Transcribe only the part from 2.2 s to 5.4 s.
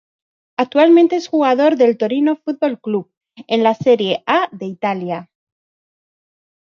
Fútbol Club, en la Serie A de Italia.